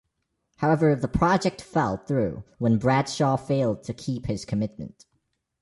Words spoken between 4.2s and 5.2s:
his commitment.